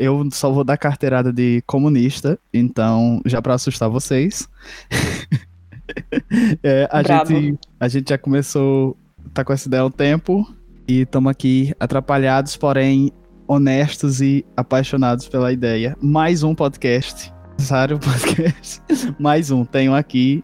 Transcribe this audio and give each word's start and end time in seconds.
eu 0.00 0.26
só 0.32 0.50
vou 0.50 0.64
dar 0.64 0.78
carteirada 0.78 1.30
de 1.30 1.62
comunista, 1.66 2.38
então 2.54 3.20
já 3.26 3.42
para 3.42 3.52
assustar 3.52 3.90
vocês. 3.90 4.48
é, 6.64 6.88
a, 6.90 7.02
gente, 7.02 7.58
a 7.78 7.86
gente 7.86 8.08
já 8.08 8.16
começou, 8.16 8.96
tá 9.34 9.44
com 9.44 9.52
essa 9.52 9.68
ideia 9.68 9.82
há 9.82 9.86
um 9.86 9.90
tempo 9.90 10.50
e 10.88 11.02
estamos 11.02 11.30
aqui 11.30 11.74
atrapalhados, 11.78 12.56
porém 12.56 13.12
honestos 13.46 14.22
e 14.22 14.42
apaixonados 14.56 15.28
pela 15.28 15.52
ideia. 15.52 15.94
Mais 16.00 16.42
um 16.42 16.54
podcast. 16.54 17.30
Necessário 17.58 17.98
podcast. 17.98 18.80
Mais 19.20 19.50
um, 19.50 19.66
tenho 19.66 19.94
aqui 19.94 20.42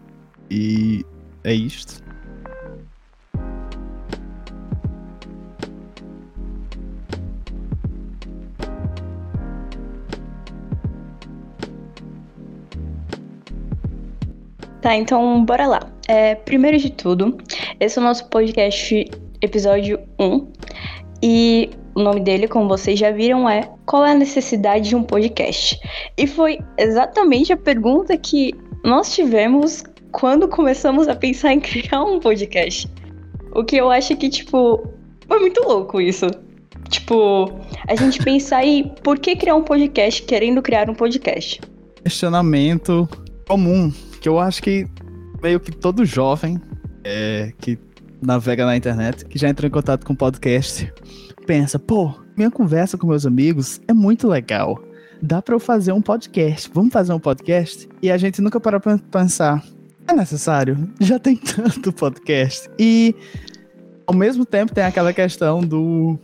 e 0.50 1.02
é 1.42 1.54
isto. 1.54 2.05
Tá, 14.86 14.94
então 14.94 15.44
bora 15.44 15.66
lá. 15.66 15.80
É, 16.06 16.36
primeiro 16.36 16.78
de 16.78 16.90
tudo, 16.90 17.36
esse 17.80 17.98
é 17.98 18.00
o 18.00 18.04
nosso 18.04 18.28
podcast 18.28 19.10
episódio 19.42 19.98
1. 20.16 20.46
E 21.20 21.70
o 21.96 22.04
nome 22.04 22.20
dele, 22.20 22.46
como 22.46 22.68
vocês 22.68 22.96
já 22.96 23.10
viram, 23.10 23.50
é 23.50 23.68
Qual 23.84 24.06
é 24.06 24.12
a 24.12 24.14
necessidade 24.14 24.90
de 24.90 24.94
um 24.94 25.02
podcast? 25.02 25.76
E 26.16 26.24
foi 26.28 26.60
exatamente 26.78 27.52
a 27.52 27.56
pergunta 27.56 28.16
que 28.16 28.54
nós 28.84 29.12
tivemos 29.12 29.82
quando 30.12 30.46
começamos 30.46 31.08
a 31.08 31.16
pensar 31.16 31.52
em 31.52 31.58
criar 31.58 32.04
um 32.04 32.20
podcast. 32.20 32.88
O 33.56 33.64
que 33.64 33.74
eu 33.74 33.90
acho 33.90 34.16
que, 34.16 34.28
tipo, 34.28 34.88
foi 35.26 35.40
muito 35.40 35.64
louco 35.64 36.00
isso. 36.00 36.26
Tipo, 36.90 37.50
a 37.88 37.96
gente 37.96 38.22
pensar 38.22 38.64
em 38.64 38.84
por 39.02 39.18
que 39.18 39.34
criar 39.34 39.56
um 39.56 39.64
podcast 39.64 40.22
querendo 40.22 40.62
criar 40.62 40.88
um 40.88 40.94
podcast. 40.94 41.60
Questionamento 42.04 43.08
comum 43.48 43.92
que 44.26 44.28
eu 44.28 44.40
acho 44.40 44.60
que 44.60 44.88
meio 45.40 45.60
que 45.60 45.70
todo 45.70 46.04
jovem 46.04 46.60
é, 47.04 47.52
que 47.60 47.78
navega 48.20 48.66
na 48.66 48.76
internet, 48.76 49.24
que 49.24 49.38
já 49.38 49.48
entrou 49.48 49.68
em 49.68 49.70
contato 49.70 50.04
com 50.04 50.16
podcast, 50.16 50.92
pensa, 51.46 51.78
pô, 51.78 52.12
minha 52.36 52.50
conversa 52.50 52.98
com 52.98 53.06
meus 53.06 53.24
amigos 53.24 53.80
é 53.86 53.92
muito 53.92 54.26
legal. 54.26 54.82
Dá 55.22 55.40
para 55.40 55.54
eu 55.54 55.60
fazer 55.60 55.92
um 55.92 56.02
podcast. 56.02 56.68
Vamos 56.74 56.92
fazer 56.92 57.12
um 57.12 57.20
podcast? 57.20 57.88
E 58.02 58.10
a 58.10 58.16
gente 58.18 58.42
nunca 58.42 58.58
para 58.58 58.80
pra 58.80 58.98
pensar, 58.98 59.64
é 60.08 60.12
necessário? 60.12 60.76
Já 61.00 61.20
tem 61.20 61.36
tanto 61.38 61.92
podcast. 61.92 62.68
E 62.80 63.14
ao 64.08 64.14
mesmo 64.14 64.44
tempo 64.44 64.74
tem 64.74 64.82
aquela 64.82 65.12
questão 65.12 65.60
do 65.60 66.18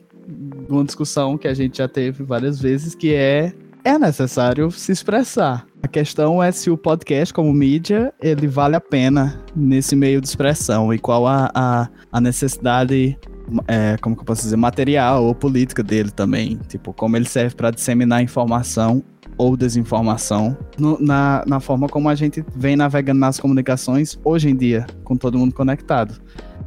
uma 0.69 0.83
discussão 0.85 1.39
que 1.39 1.47
a 1.47 1.55
gente 1.55 1.79
já 1.79 1.87
teve 1.87 2.25
várias 2.25 2.61
vezes, 2.61 2.97
que 2.97 3.15
é 3.15 3.53
é 3.85 3.97
necessário 3.97 4.73
se 4.73 4.91
expressar. 4.91 5.67
A 5.83 5.89
questão 5.89 6.41
é 6.41 6.53
se 6.53 6.71
o 6.71 6.77
podcast, 6.79 7.35
como 7.35 7.53
mídia, 7.53 8.15
ele 8.23 8.47
vale 8.47 8.77
a 8.77 8.81
pena 8.81 9.43
nesse 9.55 9.97
meio 9.97 10.21
de 10.21 10.29
expressão 10.29 10.95
e 10.95 10.99
qual 10.99 11.27
a, 11.27 11.51
a, 11.53 11.89
a 12.13 12.21
necessidade, 12.21 13.19
é, 13.67 13.97
como 14.01 14.15
que 14.15 14.23
eu 14.23 14.25
posso 14.25 14.43
dizer, 14.43 14.57
material 14.57 15.25
ou 15.25 15.35
política 15.35 15.83
dele 15.83 16.13
também. 16.13 16.57
Tipo, 16.69 16.93
como 16.93 17.17
ele 17.17 17.29
serve 17.29 17.57
para 17.57 17.73
disseminar 17.73 18.23
informação 18.23 19.03
ou 19.37 19.57
desinformação 19.57 20.57
no, 20.79 20.97
na, 21.01 21.43
na 21.49 21.59
forma 21.59 21.89
como 21.89 22.09
a 22.09 22.15
gente 22.15 22.45
vem 22.55 22.77
navegando 22.77 23.19
nas 23.19 23.41
comunicações 23.41 24.17
hoje 24.25 24.51
em 24.51 24.57
dia, 24.57 24.87
com 25.03 25.17
todo 25.17 25.37
mundo 25.37 25.53
conectado. 25.53 26.15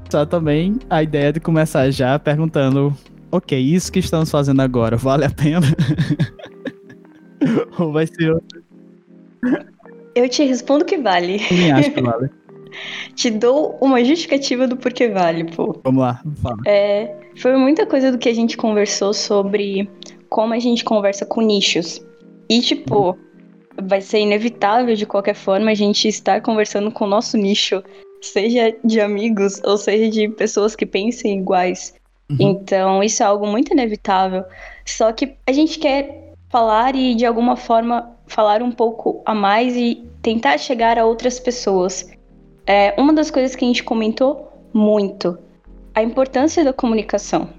Só 0.09 0.25
também 0.25 0.77
a 0.89 1.01
ideia 1.01 1.31
de 1.31 1.39
começar 1.39 1.89
já 1.89 2.19
perguntando: 2.19 2.93
ok, 3.31 3.57
isso 3.57 3.89
que 3.89 3.99
estamos 3.99 4.29
fazendo 4.29 4.61
agora 4.61 4.97
vale 4.97 5.23
a 5.23 5.29
pena? 5.29 5.67
Ou 7.79 7.93
vai 7.93 8.07
ser 8.07 8.33
outro? 8.33 8.64
Eu 10.15 10.29
te 10.29 10.43
respondo 10.43 10.85
que 10.85 10.97
vale. 10.97 11.39
Também 11.39 11.71
acho 11.71 11.91
que 11.91 12.01
vale. 12.01 12.29
te 13.15 13.29
dou 13.29 13.77
uma 13.81 14.03
justificativa 14.03 14.67
do 14.67 14.77
porquê 14.77 15.09
vale, 15.09 15.45
pô. 15.45 15.79
Vamos 15.83 16.01
lá, 16.01 16.21
fala. 16.41 16.57
É, 16.65 17.15
foi 17.37 17.55
muita 17.57 17.85
coisa 17.85 18.11
do 18.11 18.17
que 18.17 18.29
a 18.29 18.33
gente 18.33 18.57
conversou 18.57 19.13
sobre 19.13 19.89
como 20.29 20.53
a 20.53 20.59
gente 20.59 20.83
conversa 20.83 21.25
com 21.25 21.41
nichos. 21.41 22.01
E, 22.49 22.61
tipo, 22.61 23.09
uhum. 23.09 23.17
vai 23.83 24.01
ser 24.01 24.19
inevitável 24.19 24.95
de 24.95 25.05
qualquer 25.05 25.35
forma 25.35 25.71
a 25.71 25.75
gente 25.75 26.07
estar 26.07 26.41
conversando 26.41 26.91
com 26.91 27.05
o 27.05 27.09
nosso 27.09 27.37
nicho, 27.37 27.83
seja 28.21 28.75
de 28.83 28.99
amigos 28.99 29.61
ou 29.63 29.77
seja 29.77 30.09
de 30.09 30.29
pessoas 30.29 30.75
que 30.75 30.85
pensem 30.85 31.39
iguais. 31.39 31.93
Uhum. 32.29 32.37
Então, 32.39 33.03
isso 33.03 33.21
é 33.21 33.25
algo 33.25 33.47
muito 33.47 33.71
inevitável. 33.73 34.43
Só 34.85 35.11
que 35.11 35.35
a 35.47 35.51
gente 35.51 35.79
quer 35.79 36.24
falar 36.49 36.95
e 36.95 37.15
de 37.15 37.25
alguma 37.25 37.55
forma 37.55 38.15
falar 38.27 38.61
um 38.61 38.71
pouco 38.71 39.21
a 39.25 39.33
mais 39.33 39.75
e 39.75 40.03
tentar 40.21 40.57
chegar 40.57 40.97
a 40.97 41.05
outras 41.05 41.39
pessoas. 41.39 42.09
É, 42.65 42.93
uma 42.97 43.13
das 43.13 43.29
coisas 43.29 43.55
que 43.55 43.63
a 43.63 43.67
gente 43.67 43.83
comentou 43.83 44.51
muito, 44.73 45.37
a 45.93 46.01
importância 46.01 46.63
da 46.63 46.73
comunicação. 46.73 47.49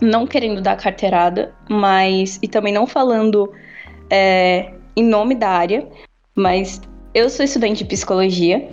Não 0.00 0.26
querendo 0.26 0.60
dar 0.60 0.76
carteirada, 0.76 1.54
mas. 1.68 2.38
e 2.42 2.48
também 2.48 2.72
não 2.72 2.86
falando 2.86 3.52
é, 4.10 4.72
em 4.94 5.04
nome 5.04 5.34
da 5.34 5.48
área, 5.48 5.86
mas 6.34 6.80
eu 7.14 7.28
sou 7.30 7.44
estudante 7.44 7.78
de 7.78 7.84
psicologia 7.86 8.68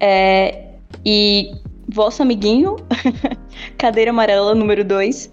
é, 0.00 0.66
e 1.04 1.52
vosso 1.88 2.22
amiguinho, 2.22 2.76
cadeira 3.78 4.10
amarela 4.10 4.54
número 4.54 4.84
2, 4.84 5.30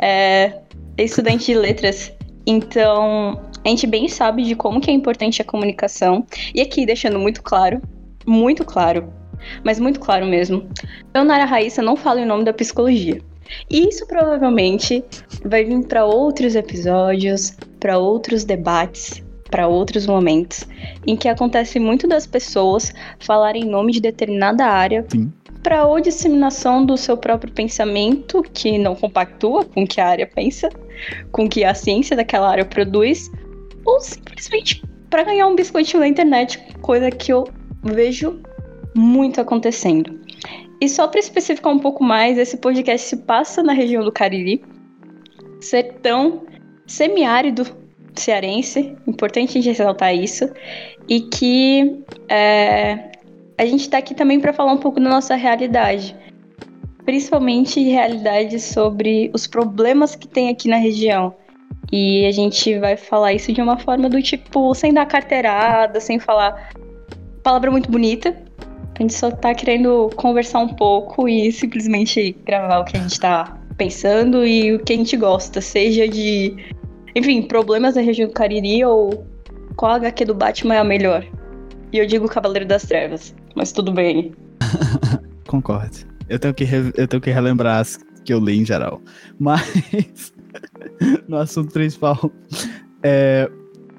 é, 0.00 0.60
estudante 0.98 1.46
de 1.46 1.54
letras 1.54 2.12
então, 2.46 3.40
a 3.64 3.68
gente 3.68 3.86
bem 3.86 4.08
sabe 4.08 4.42
de 4.42 4.54
como 4.54 4.80
que 4.80 4.90
é 4.90 4.94
importante 4.94 5.40
a 5.40 5.44
comunicação. 5.44 6.26
E 6.54 6.60
aqui, 6.60 6.84
deixando 6.84 7.18
muito 7.18 7.42
claro, 7.42 7.80
muito 8.26 8.64
claro, 8.64 9.12
mas 9.62 9.80
muito 9.80 10.00
claro 10.00 10.26
mesmo, 10.26 10.68
eu, 11.14 11.24
Nara 11.24 11.44
Raíssa, 11.44 11.82
não 11.82 11.96
falo 11.96 12.20
em 12.20 12.26
nome 12.26 12.44
da 12.44 12.52
psicologia. 12.52 13.20
E 13.70 13.88
isso 13.88 14.06
provavelmente 14.06 15.04
vai 15.44 15.64
vir 15.64 15.86
para 15.86 16.04
outros 16.04 16.54
episódios, 16.54 17.56
para 17.78 17.98
outros 17.98 18.44
debates, 18.44 19.22
para 19.50 19.68
outros 19.68 20.06
momentos, 20.06 20.66
em 21.06 21.16
que 21.16 21.28
acontece 21.28 21.78
muito 21.78 22.06
das 22.06 22.26
pessoas 22.26 22.92
falarem 23.18 23.64
em 23.64 23.68
nome 23.68 23.92
de 23.92 24.00
determinada 24.00 24.64
área 24.64 25.06
para 25.62 25.86
ou 25.86 25.98
disseminação 26.00 26.84
do 26.84 26.96
seu 26.96 27.16
próprio 27.16 27.52
pensamento, 27.52 28.42
que 28.52 28.76
não 28.76 28.94
compactua 28.94 29.64
com 29.64 29.84
o 29.84 29.86
que 29.86 30.00
a 30.00 30.08
área 30.08 30.26
pensa, 30.26 30.68
com 31.32 31.44
o 31.46 31.48
que 31.48 31.64
a 31.64 31.74
ciência 31.74 32.14
daquela 32.14 32.50
área 32.50 32.64
produz, 32.64 33.30
ou 33.84 33.98
simplesmente 34.00 34.82
para 35.08 35.24
ganhar 35.24 35.46
um 35.46 35.54
biscoitinho 35.54 36.00
na 36.00 36.08
internet, 36.08 36.60
coisa 36.82 37.10
que 37.10 37.32
eu 37.32 37.48
vejo 37.82 38.40
muito 38.94 39.40
acontecendo. 39.40 40.20
E 40.80 40.88
só 40.88 41.08
para 41.08 41.20
especificar 41.20 41.72
um 41.72 41.78
pouco 41.78 42.04
mais, 42.04 42.36
esse 42.36 42.56
podcast 42.58 43.08
se 43.08 43.16
passa 43.18 43.62
na 43.62 43.72
região 43.72 44.04
do 44.04 44.12
Cariri, 44.12 44.62
sertão 45.60 46.42
semiárido 46.86 47.64
cearense, 48.20 48.96
importante 49.06 49.50
a 49.50 49.52
gente 49.54 49.68
ressaltar 49.68 50.14
isso, 50.14 50.48
e 51.08 51.20
que 51.20 52.02
é, 52.28 53.12
a 53.58 53.66
gente 53.66 53.82
está 53.82 53.98
aqui 53.98 54.14
também 54.14 54.40
para 54.40 54.52
falar 54.52 54.72
um 54.72 54.78
pouco 54.78 55.00
da 55.00 55.08
nossa 55.08 55.34
realidade 55.34 56.16
principalmente 57.04 57.80
realidades 57.82 58.64
sobre 58.64 59.30
os 59.34 59.46
problemas 59.46 60.16
que 60.16 60.26
tem 60.26 60.48
aqui 60.48 60.68
na 60.68 60.76
região. 60.76 61.34
E 61.92 62.26
a 62.26 62.32
gente 62.32 62.78
vai 62.78 62.96
falar 62.96 63.34
isso 63.34 63.52
de 63.52 63.60
uma 63.60 63.78
forma 63.78 64.08
do 64.08 64.20
tipo, 64.22 64.74
sem 64.74 64.92
dar 64.92 65.06
carteirada, 65.06 66.00
sem 66.00 66.18
falar 66.18 66.70
palavra 67.42 67.70
muito 67.70 67.90
bonita. 67.90 68.34
A 68.98 69.02
gente 69.02 69.12
só 69.12 69.30
tá 69.30 69.54
querendo 69.54 70.10
conversar 70.16 70.60
um 70.60 70.68
pouco 70.68 71.28
e 71.28 71.52
simplesmente 71.52 72.34
gravar 72.44 72.78
o 72.78 72.84
que 72.84 72.96
a 72.96 73.00
gente 73.00 73.20
tá 73.20 73.58
pensando 73.76 74.46
e 74.46 74.72
o 74.74 74.78
que 74.78 74.92
a 74.92 74.96
gente 74.96 75.16
gosta, 75.16 75.60
seja 75.60 76.08
de, 76.08 76.54
enfim, 77.14 77.42
problemas 77.42 77.94
da 77.94 78.00
região 78.00 78.28
do 78.28 78.34
Cariri 78.34 78.84
ou 78.84 79.26
qual 79.76 79.92
HQ 79.92 80.24
do 80.24 80.34
Batman 80.34 80.74
é 80.74 80.78
a 80.78 80.84
melhor. 80.84 81.24
E 81.92 81.98
eu 81.98 82.06
digo 82.06 82.28
Cavaleiro 82.28 82.66
das 82.66 82.84
Trevas, 82.84 83.34
mas 83.54 83.72
tudo 83.72 83.92
bem. 83.92 84.32
Concordo. 85.46 85.96
Eu 86.28 86.38
tenho 86.38 86.54
que, 86.54 86.64
eu 86.96 87.06
tenho 87.06 87.20
que 87.20 87.30
relembrar 87.30 87.80
as 87.80 87.98
que 88.24 88.32
eu 88.32 88.40
li 88.40 88.58
em 88.58 88.64
geral. 88.64 89.00
Mas, 89.38 90.32
no 91.28 91.36
assunto 91.36 91.72
principal, 91.72 92.30
é 93.02 93.48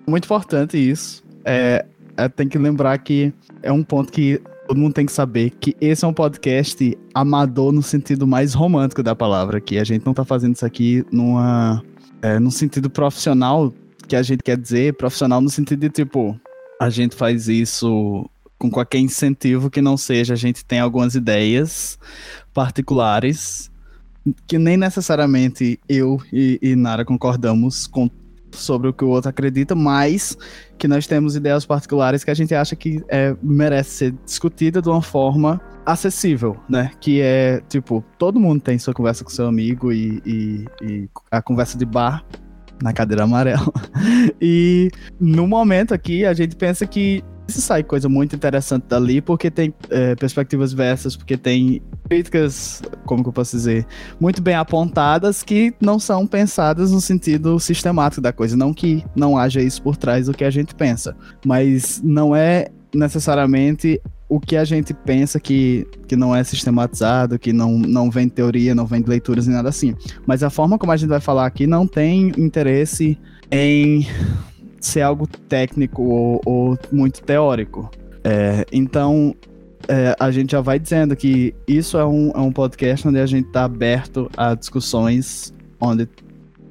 muito 0.08 0.26
importante 0.26 0.78
isso. 0.78 1.24
É, 1.46 1.86
é, 2.18 2.28
tem 2.28 2.48
que 2.50 2.58
lembrar 2.58 2.98
que 2.98 3.34
é 3.62 3.72
um 3.72 3.84
ponto 3.84 4.12
que 4.12 4.42
todo 4.68 4.78
mundo 4.78 4.94
tem 4.94 5.06
que 5.06 5.12
saber 5.12 5.52
que 5.52 5.76
esse 5.80 6.04
é 6.04 6.08
um 6.08 6.14
podcast 6.14 6.98
amador 7.14 7.72
no 7.72 7.84
sentido 7.84 8.26
mais 8.26 8.54
romântico 8.54 9.04
da 9.04 9.16
palavra, 9.16 9.62
que 9.62 9.78
a 9.78 9.84
gente 9.84 10.06
não 10.06 10.14
tá 10.14 10.26
fazendo 10.26 10.56
isso 10.56 10.66
aqui 10.66 11.06
numa, 11.12 11.84
é, 12.22 12.40
no 12.40 12.52
sentido 12.52 12.90
profissional, 12.90 13.74
que 14.08 14.16
a 14.16 14.24
gente 14.24 14.44
quer 14.44 14.58
dizer, 14.58 14.94
profissional 14.94 15.42
no 15.42 15.50
sentido 15.50 15.80
de 15.80 15.90
tipo, 15.90 16.40
a 16.80 16.90
gente 16.90 17.16
faz 17.16 17.48
isso 17.48 18.30
com 18.58 18.70
qualquer 18.70 19.00
incentivo 19.00 19.70
que 19.70 19.82
não 19.82 19.98
seja 19.98 20.34
a 20.34 20.38
gente 20.38 20.64
tem 20.64 20.80
algumas 20.80 21.14
ideias 21.14 22.00
particulares 22.54 23.70
que 24.48 24.58
nem 24.58 24.78
necessariamente 24.78 25.80
eu 25.88 26.20
e, 26.32 26.58
e 26.62 26.76
Nara 26.76 27.06
concordamos 27.06 27.86
com 27.86 28.10
sobre 28.52 28.88
o 28.88 28.94
que 28.94 29.04
o 29.04 29.10
outro 29.10 29.30
acredita, 29.30 29.76
mas 29.76 30.38
que 30.78 30.88
nós 30.88 31.06
temos 31.06 31.36
ideias 31.36 31.66
particulares 31.66 32.24
que 32.24 32.32
a 32.32 32.34
gente 32.34 32.56
acha 32.56 32.76
que 32.76 33.04
é, 33.10 33.36
merece 33.44 33.90
ser 33.90 34.12
discutida 34.26 34.82
de 34.82 34.88
uma 34.88 35.02
forma 35.02 35.60
acessível, 35.86 36.58
né? 36.68 36.92
Que 37.00 37.22
é, 37.22 37.62
tipo, 37.70 38.04
todo 38.18 38.40
mundo 38.40 38.62
tem 38.62 38.78
sua 38.80 38.94
conversa 38.94 39.24
com 39.24 39.30
seu 39.30 39.48
amigo 39.48 39.92
e, 39.92 40.22
e, 40.26 40.66
e 40.82 41.10
a 41.32 41.42
conversa 41.42 41.78
de 41.78 41.86
bar 41.86 42.26
na 42.82 42.92
cadeira 42.92 43.24
amarela. 43.24 43.72
e 44.42 44.90
no 45.20 45.48
momento 45.48 45.94
aqui, 45.94 46.26
a 46.26 46.34
gente 46.34 46.56
pensa 46.56 46.86
que 46.86 47.24
isso 47.48 47.62
sai 47.62 47.84
coisa 47.84 48.10
muito 48.10 48.36
interessante 48.36 48.86
dali, 48.88 49.22
porque 49.22 49.52
tem 49.52 49.74
é, 49.90 50.16
perspectivas 50.16 50.74
versas, 50.74 51.16
porque 51.16 51.38
tem 51.38 51.82
críticas, 52.10 52.82
como 53.06 53.22
que 53.24 53.30
eu 53.30 53.34
posso 53.34 53.56
dizer, 53.56 53.86
muito 54.20 54.42
bem 54.42 54.56
apontadas 54.56 55.44
que 55.44 55.74
não 55.80 56.00
são 56.00 56.26
pensadas 56.26 56.92
no 56.92 57.00
sentido 57.00 57.60
sistemático 57.60 58.22
da 58.22 58.34
coisa. 58.34 58.58
Não 58.58 58.74
que 58.74 59.06
não 59.16 59.38
haja 59.38 59.62
isso 59.62 59.82
por 59.82 59.96
trás 59.96 60.26
do 60.26 60.34
que 60.34 60.44
a 60.44 60.50
gente 60.50 60.74
pensa, 60.74 61.16
mas 61.46 62.02
não 62.04 62.36
é 62.36 62.68
necessariamente 62.94 64.02
o 64.28 64.40
que 64.40 64.56
a 64.56 64.66
gente 64.66 64.94
pensa 64.94 65.40
que, 65.40 65.88
que 66.08 66.16
não 66.16 66.36
é 66.36 66.44
sistematizado, 66.44 67.38
que 67.38 67.54
não, 67.54 67.78
não 67.78 68.10
vem 68.10 68.28
teoria, 68.28 68.74
não 68.74 68.86
vem 68.86 69.02
de 69.02 69.10
leituras 69.10 69.46
nem 69.46 69.56
nada 69.56 69.70
assim. 69.70 69.96
Mas 70.26 70.42
a 70.44 70.50
forma 70.50 70.78
como 70.78 70.92
a 70.92 70.98
gente 70.98 71.10
vai 71.10 71.20
falar 71.20 71.46
aqui 71.46 71.68
não 71.68 71.86
tem 71.88 72.32
interesse 72.38 73.18
em 73.52 74.08
ser 74.80 75.02
algo 75.02 75.28
técnico 75.28 76.04
ou, 76.04 76.42
ou 76.46 76.78
muito 76.92 77.22
teórico. 77.22 77.90
É, 78.24 78.66
então, 78.72 79.36
é, 79.88 80.16
a 80.20 80.32
gente 80.32 80.52
já 80.52 80.62
vai 80.62 80.80
dizendo 80.80 81.16
que 81.16 81.54
isso 81.68 81.98
é 81.98 82.06
um, 82.06 82.32
é 82.32 82.40
um 82.40 82.52
podcast 82.52 83.08
onde 83.08 83.20
a 83.20 83.26
gente 83.26 83.48
está 83.48 83.66
aberto 83.66 84.30
a 84.36 84.56
discussões 84.56 85.54
onde 85.80 86.10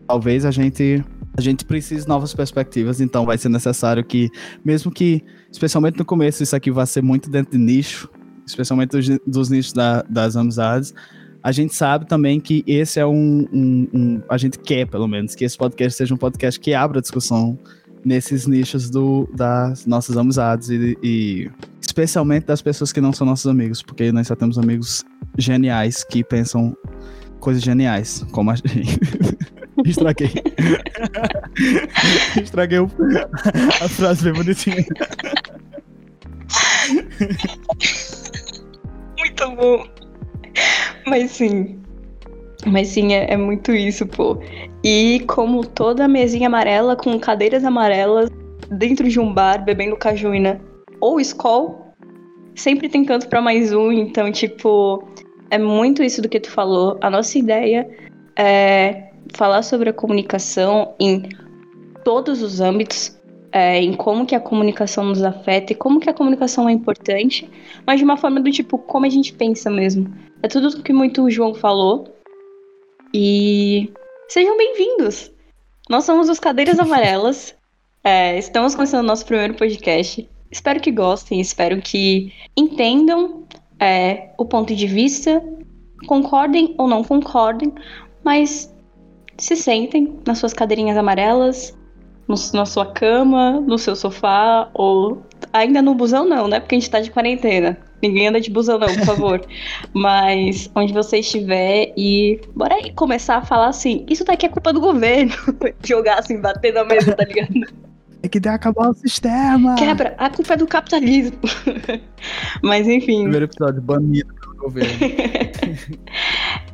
talvez 0.06 0.44
a 0.44 0.50
gente 0.50 1.04
a 1.36 1.40
gente 1.40 1.64
precise 1.64 2.02
de 2.02 2.08
novas 2.08 2.34
perspectivas, 2.34 3.00
então 3.00 3.25
vai 3.25 3.36
ser 3.36 3.48
necessário 3.48 4.04
que, 4.04 4.31
mesmo 4.64 4.90
que, 4.90 5.22
especialmente 5.50 5.98
no 5.98 6.04
começo, 6.04 6.42
isso 6.42 6.54
aqui 6.54 6.70
vai 6.70 6.86
ser 6.86 7.02
muito 7.02 7.28
dentro 7.28 7.52
de 7.52 7.58
nicho, 7.58 8.08
especialmente 8.46 8.90
dos, 8.90 9.08
dos 9.26 9.48
nichos 9.48 9.72
da, 9.72 10.02
das 10.02 10.36
amizades, 10.36 10.94
a 11.44 11.52
gente 11.52 11.75
sabe 11.75 12.06
também 12.06 12.40
que 12.40 12.64
esse 12.66 12.98
é 12.98 13.04
um, 13.04 13.46
um, 13.52 13.88
um, 13.92 14.22
A 14.31 14.38
gente 14.38 14.58
quer, 14.58 14.86
pelo 14.86 15.06
menos, 15.06 15.34
que 15.34 15.44
esse 15.44 15.58
podcast 15.58 15.98
seja 15.98 16.14
um 16.14 16.16
podcast 16.16 16.58
que 16.58 16.72
abra 16.72 17.02
discussão 17.02 17.58
nesses 18.02 18.46
nichos 18.46 18.88
do, 18.88 19.28
das 19.34 19.84
nossas 19.84 20.16
amizades 20.16 20.70
e, 20.70 20.96
e 21.02 21.50
especialmente 21.82 22.46
das 22.46 22.62
pessoas 22.62 22.92
que 22.92 23.00
não 23.00 23.12
são 23.12 23.26
nossos 23.26 23.46
amigos, 23.46 23.82
porque 23.82 24.10
nós 24.10 24.26
só 24.26 24.34
temos 24.34 24.56
amigos 24.56 25.04
geniais 25.36 26.02
que 26.02 26.25
pensam 26.25 26.75
coisas 27.40 27.62
geniais, 27.62 28.25
como 28.32 28.50
a 28.50 28.54
gente. 28.56 28.98
Estraguei. 29.84 30.30
Estraguei 32.42 32.78
o... 32.78 32.88
a 33.82 33.88
frase 33.88 34.24
bem 34.24 34.32
bonitinha. 34.32 34.84
Muito 39.18 39.50
bom. 39.56 39.86
Mas 41.06 41.32
sim. 41.32 41.80
Mas 42.66 42.88
sim, 42.88 43.12
é, 43.12 43.32
é, 43.32 43.36
muito 43.36 43.72
isso, 43.72 44.06
pô. 44.06 44.38
E 44.82 45.22
como 45.26 45.66
toda 45.66 46.08
mesinha 46.08 46.46
amarela 46.46 46.96
com 46.96 47.18
cadeiras 47.18 47.64
amarelas 47.64 48.30
dentro 48.70 49.08
de 49.08 49.20
um 49.20 49.32
bar 49.32 49.62
bebendo 49.62 49.96
cajuína 49.96 50.60
ou 51.00 51.20
Skol, 51.20 51.92
sempre 52.54 52.88
tem 52.88 53.04
canto 53.04 53.28
para 53.28 53.42
mais 53.42 53.72
um. 53.72 53.92
Então, 53.92 54.32
tipo, 54.32 55.06
é 55.50 55.58
muito 55.58 56.02
isso 56.02 56.22
do 56.22 56.28
que 56.28 56.40
tu 56.40 56.50
falou. 56.50 56.98
A 57.02 57.10
nossa 57.10 57.38
ideia 57.38 57.86
é 58.36 59.10
falar 59.32 59.62
sobre 59.62 59.90
a 59.90 59.92
comunicação 59.92 60.94
em 61.00 61.28
todos 62.04 62.42
os 62.42 62.60
âmbitos, 62.60 63.18
é, 63.50 63.80
em 63.80 63.94
como 63.94 64.26
que 64.26 64.34
a 64.34 64.40
comunicação 64.40 65.04
nos 65.04 65.22
afeta 65.22 65.72
e 65.72 65.76
como 65.76 66.00
que 66.00 66.10
a 66.10 66.14
comunicação 66.14 66.68
é 66.68 66.72
importante, 66.72 67.48
mas 67.86 67.98
de 67.98 68.04
uma 68.04 68.16
forma 68.16 68.40
do 68.40 68.50
tipo, 68.50 68.78
como 68.78 69.06
a 69.06 69.08
gente 69.08 69.32
pensa 69.32 69.70
mesmo. 69.70 70.12
É 70.42 70.48
tudo 70.48 70.68
o 70.68 70.82
que 70.82 70.92
muito 70.92 71.22
o 71.22 71.30
João 71.30 71.54
falou. 71.54 72.08
E 73.12 73.90
sejam 74.28 74.56
bem-vindos! 74.56 75.30
Nós 75.88 76.04
somos 76.04 76.28
os 76.28 76.38
Cadeiras 76.38 76.78
Amarelas. 76.78 77.54
É, 78.06 78.36
estamos 78.36 78.74
começando 78.74 79.02
o 79.02 79.06
nosso 79.06 79.24
primeiro 79.24 79.54
podcast. 79.54 80.28
Espero 80.50 80.78
que 80.78 80.90
gostem, 80.90 81.40
espero 81.40 81.80
que 81.80 82.30
entendam 82.54 83.44
é, 83.80 84.28
o 84.36 84.44
ponto 84.44 84.76
de 84.76 84.86
vista, 84.86 85.42
concordem 86.06 86.74
ou 86.76 86.86
não 86.86 87.02
concordem, 87.02 87.72
mas 88.22 88.73
se 89.36 89.56
sentem 89.56 90.19
nas 90.26 90.38
suas 90.38 90.52
cadeirinhas 90.52 90.96
amarelas, 90.96 91.76
no, 92.28 92.34
na 92.54 92.66
sua 92.66 92.86
cama, 92.86 93.60
no 93.60 93.78
seu 93.78 93.94
sofá, 93.94 94.69
ou 94.75 95.22
ainda 95.52 95.82
no 95.82 95.94
busão 95.94 96.26
não, 96.26 96.48
né? 96.48 96.60
Porque 96.60 96.75
a 96.75 96.78
gente 96.78 96.90
tá 96.90 97.00
de 97.00 97.10
quarentena. 97.10 97.78
Ninguém 98.02 98.28
anda 98.28 98.40
de 98.40 98.50
busão 98.50 98.78
não, 98.78 98.88
por 98.88 99.04
favor. 99.04 99.40
Mas 99.92 100.70
onde 100.75 100.92
você 100.92 101.19
estiver 101.19 101.92
e 101.96 102.40
bora 102.54 102.75
aí 102.75 102.92
começar 102.92 103.36
a 103.36 103.42
falar 103.42 103.69
assim, 103.69 104.04
isso 104.08 104.25
daqui 104.25 104.46
é 104.46 104.48
culpa 104.48 104.72
do 104.72 104.81
governo. 104.81 105.32
Jogar 105.84 106.19
assim, 106.19 106.40
bater 106.40 106.72
na 106.72 106.84
mesa, 106.84 107.14
tá 107.14 107.25
ligado? 107.25 107.52
É 108.22 108.28
que 108.28 108.40
tem 108.40 108.50
que 108.50 108.56
acabar 108.56 108.88
o 108.88 108.94
sistema. 108.94 109.75
Quebra, 109.75 110.14
a 110.16 110.31
culpa 110.31 110.54
é 110.54 110.56
do 110.56 110.66
capitalismo. 110.66 111.36
Mas 112.62 112.88
enfim. 112.88 113.22
Primeiro 113.22 113.44
episódio, 113.44 113.82
banido 113.82 114.34
pelo 114.34 114.56
governo. 114.56 114.98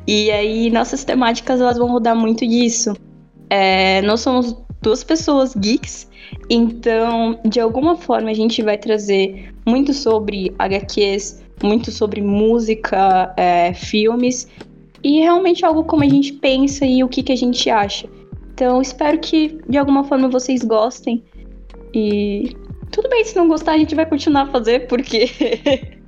E 0.07 0.31
aí, 0.31 0.69
nossas 0.69 1.03
temáticas 1.03 1.61
elas 1.61 1.77
vão 1.77 1.87
rodar 1.87 2.15
muito 2.15 2.47
disso. 2.47 2.93
É, 3.49 4.01
nós 4.01 4.21
somos 4.21 4.55
duas 4.81 5.03
pessoas 5.03 5.55
geeks, 5.55 6.09
então, 6.49 7.39
de 7.45 7.59
alguma 7.59 7.95
forma, 7.95 8.29
a 8.29 8.33
gente 8.33 8.61
vai 8.61 8.77
trazer 8.77 9.53
muito 9.65 9.93
sobre 9.93 10.53
HQs, 10.57 11.43
muito 11.63 11.91
sobre 11.91 12.21
música, 12.21 13.33
é, 13.37 13.73
filmes, 13.73 14.47
e 15.03 15.19
realmente 15.19 15.65
algo 15.65 15.83
como 15.83 16.03
a 16.03 16.09
gente 16.09 16.33
pensa 16.33 16.85
e 16.85 17.03
o 17.03 17.07
que, 17.07 17.23
que 17.23 17.31
a 17.31 17.37
gente 17.37 17.69
acha. 17.69 18.07
Então, 18.53 18.81
espero 18.81 19.19
que 19.19 19.59
de 19.67 19.77
alguma 19.77 20.03
forma 20.03 20.29
vocês 20.29 20.63
gostem. 20.63 21.23
E 21.93 22.55
tudo 22.91 23.09
bem, 23.09 23.23
se 23.23 23.35
não 23.35 23.47
gostar, 23.47 23.73
a 23.73 23.77
gente 23.77 23.95
vai 23.95 24.05
continuar 24.05 24.43
a 24.43 24.51
fazer, 24.51 24.87
porque. 24.87 25.29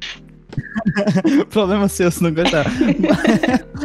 Problema 1.50 1.88
seu 1.88 2.12
se 2.12 2.22
não 2.22 2.34
gostar. 2.34 2.66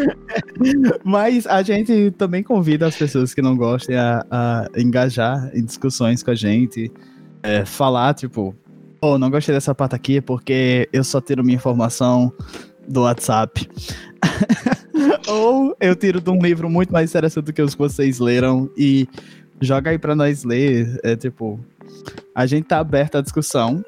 Mas 1.04 1.46
a 1.46 1.62
gente 1.62 2.10
também 2.12 2.42
convida 2.42 2.86
as 2.86 2.96
pessoas 2.96 3.34
que 3.34 3.42
não 3.42 3.56
gostem 3.56 3.96
a, 3.96 4.24
a 4.30 4.68
engajar 4.76 5.50
em 5.54 5.64
discussões 5.64 6.22
com 6.22 6.30
a 6.30 6.34
gente. 6.34 6.90
É, 7.42 7.64
falar, 7.64 8.14
tipo, 8.14 8.54
oh, 9.00 9.16
não 9.16 9.30
gostei 9.30 9.54
dessa 9.54 9.74
parte 9.74 9.94
aqui 9.94 10.20
porque 10.20 10.88
eu 10.92 11.04
só 11.04 11.20
tiro 11.20 11.44
minha 11.44 11.56
informação 11.56 12.32
do 12.88 13.02
WhatsApp. 13.02 13.68
Ou 15.28 15.76
eu 15.80 15.94
tiro 15.94 16.20
de 16.20 16.30
um 16.30 16.40
livro 16.40 16.68
muito 16.68 16.92
mais 16.92 17.10
interessante 17.10 17.44
do 17.44 17.52
que 17.52 17.62
os 17.62 17.74
que 17.74 17.78
vocês 17.78 18.18
leram 18.18 18.70
e 18.76 19.08
joga 19.60 19.90
aí 19.90 19.98
pra 19.98 20.16
nós 20.16 20.44
ler. 20.44 20.98
É 21.04 21.14
tipo, 21.14 21.60
a 22.34 22.46
gente 22.46 22.66
tá 22.66 22.78
aberto 22.78 23.18
à 23.18 23.20
discussão. 23.20 23.84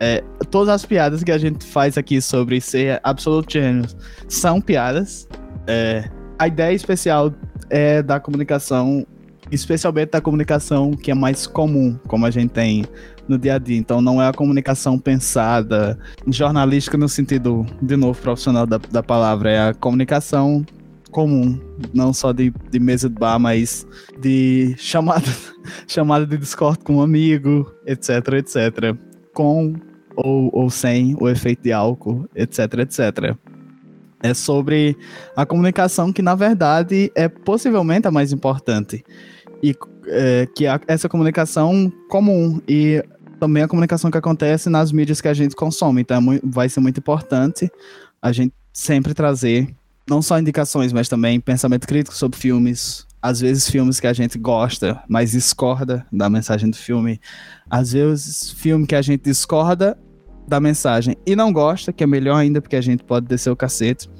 É, 0.00 0.22
todas 0.50 0.68
as 0.68 0.84
piadas 0.84 1.22
que 1.22 1.30
a 1.30 1.38
gente 1.38 1.64
faz 1.64 1.96
aqui 1.96 2.20
sobre 2.20 2.60
ser 2.60 3.00
absolute 3.02 3.54
gênios 3.60 3.96
são 4.28 4.60
piadas. 4.60 5.28
É, 5.66 6.08
a 6.38 6.48
ideia 6.48 6.74
especial 6.74 7.32
é 7.70 8.02
da 8.02 8.18
comunicação, 8.18 9.06
especialmente 9.50 10.10
da 10.10 10.20
comunicação 10.20 10.92
que 10.92 11.10
é 11.10 11.14
mais 11.14 11.46
comum, 11.46 11.98
como 12.06 12.26
a 12.26 12.30
gente 12.30 12.50
tem 12.50 12.84
no 13.28 13.38
dia 13.38 13.54
a 13.54 13.58
dia. 13.58 13.76
Então 13.76 14.00
não 14.00 14.20
é 14.20 14.28
a 14.28 14.32
comunicação 14.32 14.98
pensada, 14.98 15.98
jornalística 16.26 16.98
no 16.98 17.08
sentido, 17.08 17.64
de 17.80 17.96
novo, 17.96 18.20
profissional 18.20 18.66
da, 18.66 18.78
da 18.78 19.02
palavra, 19.02 19.50
é 19.50 19.68
a 19.68 19.74
comunicação 19.74 20.64
comum, 21.10 21.60
não 21.94 22.12
só 22.12 22.32
de, 22.32 22.52
de 22.70 22.80
mesa 22.80 23.08
de 23.08 23.14
bar, 23.14 23.38
mas 23.38 23.86
de 24.20 24.74
chamada, 24.76 25.30
chamada 25.86 26.26
de 26.26 26.36
Discord 26.36 26.80
com 26.80 26.96
um 26.96 27.02
amigo, 27.02 27.72
etc, 27.86 28.10
etc. 28.34 28.96
Com 29.34 29.74
ou, 30.16 30.48
ou 30.52 30.70
sem 30.70 31.16
o 31.20 31.28
efeito 31.28 31.62
de 31.62 31.72
álcool, 31.72 32.28
etc, 32.34 32.58
etc. 32.78 33.36
É 34.22 34.32
sobre 34.32 34.96
a 35.36 35.44
comunicação 35.44 36.12
que, 36.12 36.22
na 36.22 36.34
verdade, 36.34 37.12
é 37.14 37.28
possivelmente 37.28 38.06
a 38.06 38.10
mais 38.10 38.32
importante. 38.32 39.04
E 39.62 39.74
é, 40.06 40.46
que 40.54 40.66
é 40.66 40.80
essa 40.86 41.08
comunicação 41.08 41.92
comum 42.08 42.60
e 42.68 43.02
também 43.40 43.62
a 43.62 43.68
comunicação 43.68 44.10
que 44.10 44.18
acontece 44.18 44.70
nas 44.70 44.92
mídias 44.92 45.20
que 45.20 45.28
a 45.28 45.34
gente 45.34 45.54
consome. 45.54 46.00
Então, 46.00 46.32
é 46.32 46.40
vai 46.42 46.68
ser 46.68 46.80
muito 46.80 46.98
importante 46.98 47.70
a 48.22 48.32
gente 48.32 48.54
sempre 48.72 49.12
trazer 49.12 49.68
não 50.08 50.20
só 50.22 50.38
indicações, 50.38 50.92
mas 50.92 51.08
também 51.08 51.40
pensamento 51.40 51.86
crítico 51.86 52.14
sobre 52.14 52.38
filmes. 52.38 53.06
Às 53.24 53.40
vezes 53.40 53.70
filmes 53.70 53.98
que 53.98 54.06
a 54.06 54.12
gente 54.12 54.38
gosta, 54.38 55.02
mas 55.08 55.30
discorda 55.30 56.06
da 56.12 56.28
mensagem 56.28 56.68
do 56.68 56.76
filme. 56.76 57.18
Às 57.70 57.92
vezes 57.92 58.50
filme 58.50 58.86
que 58.86 58.94
a 58.94 59.00
gente 59.00 59.22
discorda 59.22 59.98
da 60.46 60.60
mensagem 60.60 61.16
e 61.26 61.34
não 61.34 61.50
gosta, 61.50 61.90
que 61.90 62.04
é 62.04 62.06
melhor 62.06 62.36
ainda 62.36 62.60
porque 62.60 62.76
a 62.76 62.82
gente 62.82 63.02
pode 63.02 63.26
descer 63.26 63.48
o 63.48 63.56
cacete. 63.56 64.10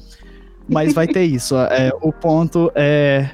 Mas 0.67 0.95
vai 0.95 1.07
ter 1.07 1.25
isso. 1.25 1.55
É, 1.55 1.93
o 2.01 2.15
ponto 2.15 2.73
é 2.75 3.29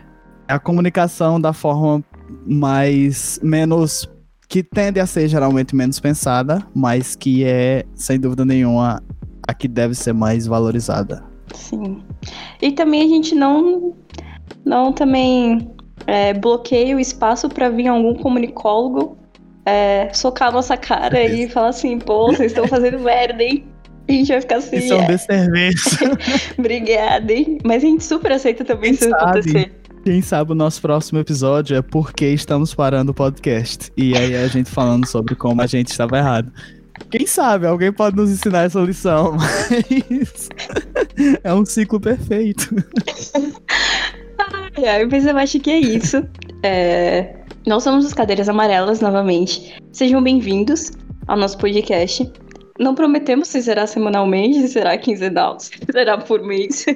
a 0.48 0.58
comunicação 0.58 1.40
da 1.40 1.52
forma 1.52 2.04
mais 2.44 3.38
menos 3.40 4.10
que 4.48 4.64
tende 4.64 4.98
a 4.98 5.06
ser 5.06 5.28
geralmente 5.28 5.76
menos 5.76 6.00
pensada, 6.00 6.66
mas 6.74 7.14
que 7.14 7.44
é 7.44 7.84
sem 7.94 8.18
dúvida 8.18 8.44
nenhuma 8.44 9.00
a 9.46 9.54
que 9.54 9.68
deve 9.68 9.94
ser 9.94 10.14
mais 10.14 10.48
valorizada. 10.48 11.22
Sim. 11.54 12.02
E 12.60 12.72
também 12.72 13.02
a 13.02 13.08
gente 13.08 13.36
não 13.36 13.94
não 14.64 14.92
também 14.92 15.71
é, 16.07 16.35
bloqueia 16.35 16.97
o 16.97 17.00
espaço 17.00 17.49
para 17.49 17.69
vir 17.69 17.88
algum 17.88 18.14
comunicólogo 18.14 19.19
é, 19.64 20.11
socar 20.12 20.49
a 20.49 20.52
nossa 20.52 20.76
cara 20.76 21.23
e 21.25 21.49
falar 21.49 21.69
assim, 21.69 21.99
pô, 21.99 22.26
vocês 22.28 22.52
estão 22.52 22.66
fazendo 22.66 22.99
merda, 23.00 23.42
hein? 23.42 23.64
A 24.09 24.12
gente 24.12 24.28
vai 24.28 24.40
ficar 24.40 24.57
assim. 24.57 24.76
Isso 24.76 24.92
é 24.92 24.97
um 24.97 25.07
desserviço. 25.07 25.99
Obrigada, 26.59 27.33
hein? 27.33 27.59
Mas 27.64 27.85
a 27.85 27.87
gente 27.87 28.02
super 28.02 28.33
aceita 28.33 28.64
também 28.64 28.95
Quem 28.95 29.09
isso 29.09 29.11
sabe? 29.11 29.23
acontecer. 29.23 29.80
Quem 30.04 30.23
sabe 30.23 30.52
o 30.52 30.54
nosso 30.54 30.80
próximo 30.80 31.21
episódio 31.21 31.76
é 31.76 31.83
porque 31.83 32.26
estamos 32.26 32.75
parando 32.75 33.12
o 33.12 33.14
podcast. 33.14 33.92
E 33.97 34.16
aí 34.16 34.35
a 34.35 34.49
gente 34.49 34.71
falando 34.71 35.07
sobre 35.07 35.37
como 35.37 35.62
a 35.62 35.66
gente 35.66 35.88
estava 35.88 36.19
errado. 36.19 36.50
Quem 37.11 37.26
sabe 37.26 37.66
alguém 37.66 37.92
pode 37.92 38.16
nos 38.16 38.30
ensinar 38.30 38.64
essa 38.64 38.80
lição, 38.80 39.37
mas 39.38 40.49
é 41.42 41.54
um 41.54 41.64
ciclo 41.64 42.00
perfeito. 42.00 42.75
Ai, 44.87 45.04
mas 45.04 45.26
eu 45.26 45.37
acho 45.37 45.60
que 45.60 45.70
é 45.70 45.78
isso. 45.78 46.26
É... 46.62 47.34
Nós 47.66 47.82
somos 47.82 48.06
as 48.06 48.14
Cadeiras 48.14 48.49
Amarelas 48.49 49.00
novamente. 49.00 49.75
Sejam 49.92 50.22
bem-vindos 50.22 50.92
ao 51.26 51.37
nosso 51.37 51.58
podcast. 51.58 52.30
Não 52.78 52.94
prometemos 52.94 53.49
se 53.49 53.62
será 53.62 53.87
semanalmente, 53.87 54.58
se 54.60 54.68
será 54.68 54.96
quinzenal, 54.96 55.60
se 55.60 55.72
será 55.92 56.16
por 56.16 56.42
mês. 56.42 56.87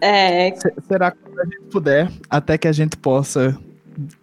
É... 0.00 0.54
Será 0.86 1.10
quando 1.10 1.40
a 1.40 1.44
gente 1.44 1.70
puder, 1.70 2.10
até 2.30 2.56
que 2.56 2.66
a 2.66 2.72
gente 2.72 2.96
possa 2.96 3.58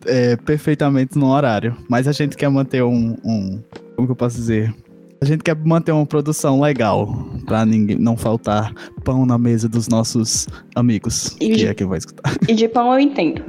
é, 0.05 0.35
perfeitamente 0.37 1.17
no 1.17 1.27
horário. 1.27 1.77
Mas 1.87 2.07
a 2.07 2.11
gente 2.11 2.35
quer 2.35 2.49
manter 2.49 2.83
um, 2.83 3.15
um. 3.23 3.61
Como 3.95 4.07
que 4.07 4.11
eu 4.11 4.15
posso 4.15 4.37
dizer? 4.37 4.73
A 5.21 5.25
gente 5.25 5.43
quer 5.43 5.55
manter 5.55 5.91
uma 5.91 6.05
produção 6.05 6.59
legal, 6.59 7.07
pra 7.45 7.65
ninguém 7.65 7.97
não 7.97 8.17
faltar 8.17 8.73
pão 9.03 9.25
na 9.25 9.37
mesa 9.37 9.67
dos 9.67 9.87
nossos 9.87 10.47
amigos, 10.75 11.35
e 11.39 11.49
que 11.49 11.55
de, 11.55 11.67
é 11.67 11.73
que 11.73 11.85
vai 11.85 11.97
escutar. 11.97 12.35
E 12.47 12.53
de 12.53 12.67
pão 12.67 12.93
eu 12.93 12.99
entendo. 12.99 13.43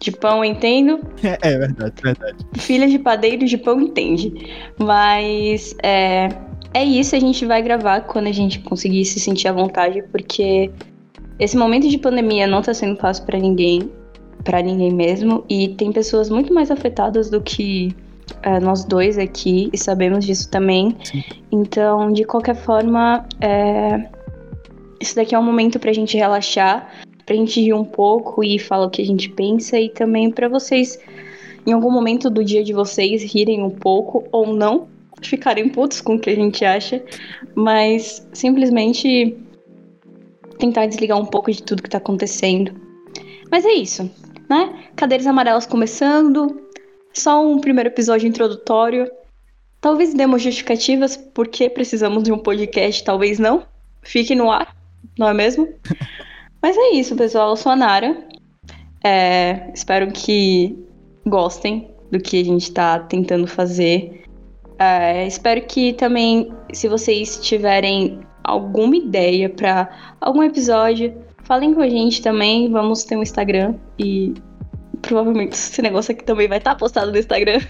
De 0.00 0.10
pão 0.10 0.38
eu 0.38 0.44
entendo. 0.44 1.00
É, 1.22 1.38
é 1.42 1.58
verdade, 1.58 1.94
verdade. 2.02 2.36
Filha 2.58 2.88
de 2.88 2.98
padeiro 2.98 3.44
de 3.46 3.58
pão 3.58 3.80
entende. 3.80 4.32
Mas 4.78 5.74
é, 5.82 6.28
é 6.72 6.84
isso, 6.84 7.14
a 7.14 7.20
gente 7.20 7.44
vai 7.44 7.62
gravar 7.62 8.02
quando 8.02 8.26
a 8.28 8.32
gente 8.32 8.60
conseguir 8.60 9.04
se 9.04 9.20
sentir 9.20 9.48
à 9.48 9.52
vontade, 9.52 10.02
porque 10.10 10.70
esse 11.38 11.56
momento 11.56 11.88
de 11.88 11.98
pandemia 11.98 12.46
não 12.46 12.62
tá 12.62 12.72
sendo 12.72 12.96
fácil 12.96 13.24
para 13.26 13.38
ninguém, 13.38 13.90
para 14.42 14.62
ninguém 14.62 14.92
mesmo, 14.92 15.44
e 15.48 15.68
tem 15.68 15.92
pessoas 15.92 16.30
muito 16.30 16.52
mais 16.54 16.70
afetadas 16.70 17.28
do 17.28 17.40
que 17.40 17.94
é, 18.42 18.60
nós 18.60 18.84
dois 18.84 19.18
aqui, 19.18 19.70
e 19.72 19.78
sabemos 19.78 20.24
disso 20.24 20.50
também. 20.50 20.96
Sim. 21.04 21.22
Então, 21.50 22.12
de 22.12 22.24
qualquer 22.24 22.56
forma, 22.56 23.26
é, 23.40 24.08
isso 25.00 25.16
daqui 25.16 25.34
é 25.34 25.38
um 25.38 25.42
momento 25.42 25.78
pra 25.78 25.92
gente 25.92 26.16
relaxar, 26.16 26.90
pra 27.24 27.36
gente 27.36 27.60
rir 27.60 27.74
um 27.74 27.84
pouco 27.84 28.42
e 28.42 28.58
falar 28.58 28.86
o 28.86 28.90
que 28.90 29.02
a 29.02 29.06
gente 29.06 29.28
pensa, 29.28 29.78
e 29.78 29.88
também 29.88 30.30
para 30.30 30.48
vocês, 30.48 30.98
em 31.66 31.72
algum 31.72 31.90
momento 31.90 32.28
do 32.28 32.44
dia 32.44 32.64
de 32.64 32.72
vocês, 32.72 33.22
rirem 33.22 33.62
um 33.62 33.70
pouco 33.70 34.24
ou 34.32 34.52
não, 34.52 34.88
ficarem 35.22 35.68
putos 35.68 36.00
com 36.00 36.14
o 36.14 36.18
que 36.18 36.30
a 36.30 36.34
gente 36.34 36.64
acha, 36.64 37.02
mas 37.54 38.26
simplesmente 38.32 39.36
tentar 40.58 40.86
desligar 40.86 41.18
um 41.18 41.26
pouco 41.26 41.50
de 41.50 41.62
tudo 41.62 41.82
que 41.82 41.90
tá 41.90 41.98
acontecendo. 41.98 42.72
Mas 43.50 43.64
é 43.64 43.72
isso, 43.72 44.10
né? 44.48 44.74
Cadeiras 44.94 45.26
amarelas 45.26 45.66
começando, 45.66 46.60
só 47.12 47.46
um 47.46 47.58
primeiro 47.58 47.88
episódio 47.88 48.28
introdutório. 48.28 49.10
Talvez 49.80 50.14
demos 50.14 50.42
justificativas 50.42 51.16
porque 51.16 51.68
precisamos 51.70 52.22
de 52.22 52.32
um 52.32 52.38
podcast, 52.38 53.02
talvez 53.02 53.38
não. 53.38 53.64
Fique 54.02 54.34
no 54.34 54.50
ar, 54.50 54.76
não 55.18 55.28
é 55.28 55.34
mesmo? 55.34 55.68
Mas 56.62 56.76
é 56.76 56.90
isso, 56.92 57.16
pessoal. 57.16 57.50
Eu 57.50 57.56
sou 57.56 57.72
a 57.72 57.76
Nara. 57.76 58.24
É, 59.02 59.70
espero 59.72 60.12
que 60.12 60.78
gostem 61.26 61.90
do 62.10 62.20
que 62.20 62.40
a 62.40 62.44
gente 62.44 62.62
está 62.62 62.98
tentando 62.98 63.46
fazer. 63.46 64.24
É, 64.78 65.26
espero 65.26 65.62
que 65.62 65.92
também, 65.94 66.52
se 66.72 66.88
vocês 66.88 67.38
tiverem 67.42 68.20
alguma 68.44 68.96
ideia 68.96 69.48
para 69.48 70.16
algum 70.20 70.42
episódio, 70.42 71.14
falem 71.44 71.74
com 71.74 71.80
a 71.80 71.88
gente 71.88 72.20
também. 72.20 72.70
Vamos 72.70 73.04
ter 73.04 73.16
um 73.16 73.22
Instagram 73.22 73.74
e 73.98 74.34
provavelmente 75.00 75.52
esse 75.52 75.82
negócio 75.82 76.12
aqui 76.12 76.24
também 76.24 76.48
vai 76.48 76.58
estar 76.58 76.72
tá 76.72 76.76
postado 76.76 77.10
no 77.10 77.18
Instagram. 77.18 77.60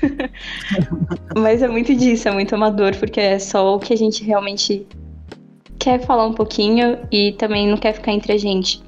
Mas 1.36 1.62
é 1.62 1.68
muito 1.68 1.94
disso, 1.94 2.28
é 2.28 2.32
muito 2.32 2.54
amador, 2.54 2.96
porque 2.96 3.20
é 3.20 3.38
só 3.38 3.76
o 3.76 3.78
que 3.78 3.92
a 3.92 3.96
gente 3.96 4.24
realmente 4.24 4.86
quer 5.78 6.00
falar 6.00 6.26
um 6.26 6.34
pouquinho 6.34 6.98
e 7.10 7.32
também 7.32 7.66
não 7.68 7.76
quer 7.76 7.94
ficar 7.94 8.12
entre 8.12 8.32
a 8.32 8.38
gente. 8.38 8.82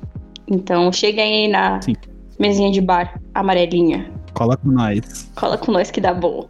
Então 0.46 0.92
chega 0.92 1.22
aí 1.22 1.48
na 1.48 1.80
Sim. 1.80 1.94
mesinha 2.38 2.70
de 2.70 2.80
bar 2.80 3.20
amarelinha. 3.34 4.10
Cola 4.34 4.56
com 4.56 4.68
nós. 4.70 5.30
Cola 5.34 5.58
com 5.58 5.72
nós 5.72 5.90
que 5.90 6.00
dá 6.00 6.12
bom. 6.12 6.48